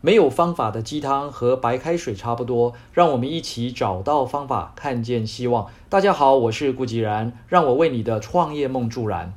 [0.00, 5.66] 没有方法的鸡汤和白开水差不多，让我们一起找到方法，看见希望。
[5.88, 9.34] 大家好，我是顾吉然，让我为你的创业梦助燃。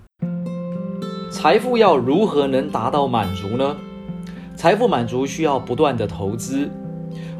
[1.31, 3.75] 财富要如何能达到满足呢？
[4.55, 6.69] 财富满足需要不断的投资。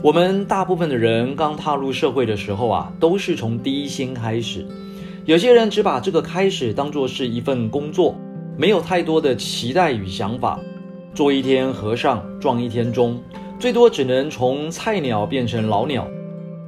[0.01, 4.65] 我们大部分的人刚踏入社会的时候啊，都是从第一薪开始。
[5.25, 8.15] 有些人只把这个开始当做是一份工作，
[8.57, 10.59] 没有太多的期待与想法。
[11.13, 13.21] 做一天和尚撞一天钟，
[13.59, 16.07] 最多只能从菜鸟变成老鸟。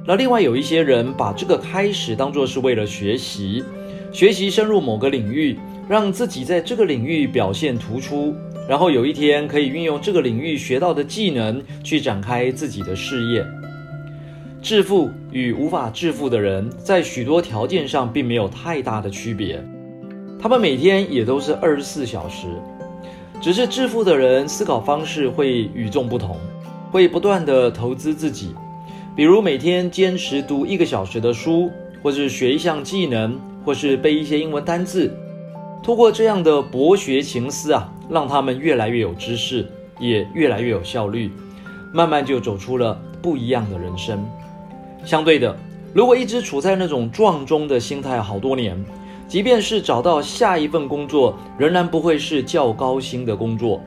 [0.06, 3.64] 那另外有一些人把这个开始当作是为了学习，
[4.12, 5.58] 学习深入某个领域，
[5.88, 8.34] 让自己在这个领域表现突出，
[8.68, 13.42] 然后有一天可以运用这个领域学到的技能去展开自己的事业。
[14.60, 19.58] 致富与无法致富的人在许多条件上并没有太大的区别，
[20.38, 22.46] 他们每天也都是二十四小时。
[23.44, 26.38] 只是致富的人思考方式会与众不同，
[26.90, 28.54] 会不断的投资自己，
[29.14, 31.70] 比如每天坚持读一个小时的书，
[32.02, 35.14] 或是学一项技能，或是背一些英文单字。
[35.82, 41.30] 通过这样的博学情思啊，让他们越来越有知识，也越来越有效率，
[41.92, 44.26] 慢慢就走出了不一样的人生。
[45.04, 45.54] 相对的，
[45.92, 48.82] 如果一直处在那种撞钟的心态好多年。
[49.26, 53.80] 即便是找到下一份工作，仍然不会是较高薪的工作。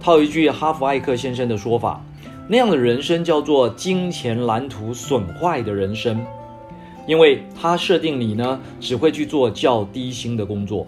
[0.00, 2.04] 套一句哈佛艾克先生的说法，
[2.48, 6.24] 那样的人生叫做金钱蓝图损坏的人生，
[7.06, 10.86] 因为他设定你呢只会去做较低薪的工作。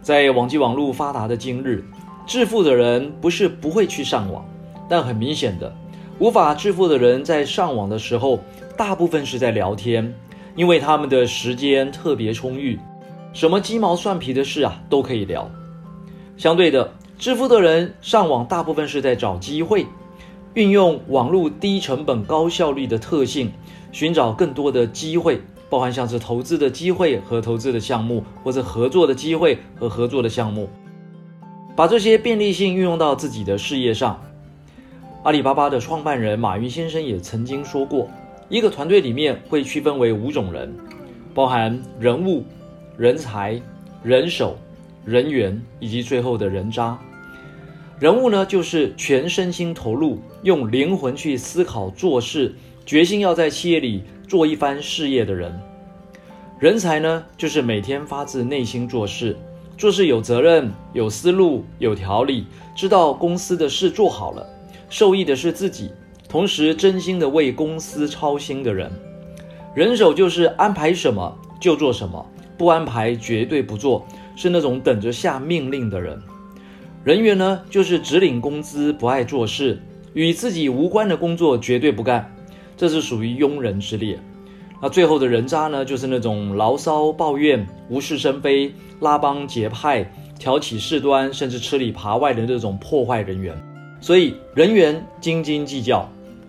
[0.00, 1.84] 在网际网络发达的今日，
[2.26, 4.46] 致富的人不是不会去上网，
[4.88, 5.74] 但很明显的，
[6.20, 8.38] 无法致富的人在上网的时候，
[8.76, 10.14] 大部分是在聊天。
[10.56, 12.78] 因为他们的时间特别充裕，
[13.32, 15.48] 什么鸡毛蒜皮的事啊都可以聊。
[16.36, 19.86] 相对的，致富的人上网大部分是在找机会，
[20.54, 23.52] 运用网络低成本高效率的特性，
[23.92, 30.68] 寻找更多的机会，包含像是投资的机会和投资的项目，或者合作的机会和合作的项目，
[31.76, 34.18] 把这些便利性运用到自己的事业上。
[35.22, 38.08] 阿里巴巴的创办人马云先生也曾经说过。
[38.48, 40.72] 一个团队里面会区分为五种人，
[41.34, 42.44] 包含人物、
[42.96, 43.60] 人才、
[44.04, 44.56] 人手、
[45.04, 46.96] 人员以及最后的人渣。
[47.98, 52.54] 人物呢，就是全身心投入，用灵魂去思考做事，
[52.84, 55.52] 决心要在企业里做一番事业的人。
[56.60, 59.36] 人才呢，就是每天发自内心做事，
[59.76, 62.46] 做事有责任、有思路、有条理，
[62.76, 64.46] 知道公司的事做好了，
[64.88, 65.90] 受益的是自己。
[66.28, 68.90] 同时，真心的为公司操心的人，
[69.74, 72.24] 人手就是安排什么就做什么，
[72.58, 74.04] 不安排绝对不做，
[74.34, 76.20] 是那种等着下命令的人。
[77.04, 79.80] 人员呢，就是只领工资不爱做事，
[80.12, 82.34] 与自己无关的工作绝对不干，
[82.76, 84.18] 这是属于庸人之列。
[84.82, 90.04] 那最后的人渣呢，就是那种牢骚抱怨、无事生非、拉帮结派、
[90.38, 93.56] 挑起事端，甚至吃里扒外的那种破坏人员。
[94.00, 96.06] 所以，人员斤斤计较。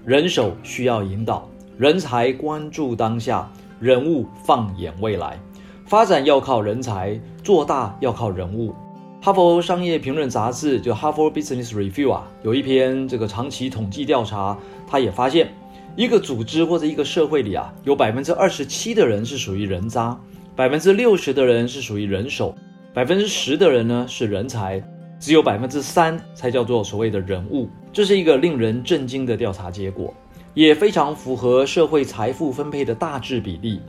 [0.07, 5.38] 人手需要引导，人才关注当下，人物放眼未来。
[5.85, 8.73] 发展要靠人才，做大要靠人物。
[9.22, 14.57] 哈佛商业评论杂志就《哈佛 Business Review》啊，有一篇这个长期统计调查，
[14.88, 15.53] 他也发现，
[15.97, 20.18] 一个组织或者一个社会里啊，有百分之二十七的人是属于人渣，
[20.56, 22.56] 百分之六十的人是属于人手，
[22.94, 24.81] 百分之十的人呢是人才。
[25.19, 30.13] 只有百分之三才叫做所谓的人物，这是一个令人震惊的调查结果，
[30.53, 33.81] 也非常符合社会财富分配的大致比例。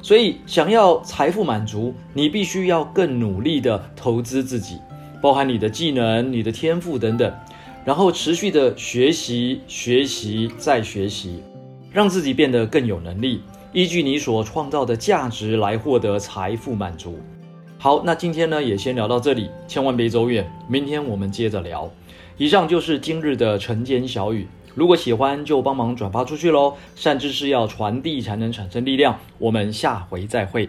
[0.00, 4.78] 所以，想要财富满足，你必须要更努力的投资自己，
[5.22, 7.32] 包含你的技能、你的天赋等等，
[7.84, 11.40] 然后持续的学习、学习再学习，
[11.92, 13.42] 让自己变得更有能力，
[13.72, 17.20] 依据你所创造的价值来获得财富满足。
[17.82, 21.90] 好，那今天呢也先聊到这里，千万别走远，明天我们接着聊。
[22.38, 26.74] 以上就是今日的晨间小语，如果喜欢就帮忙转发出去喽。
[26.94, 30.68] 善知识要传递才能产生力量，我们下回再会。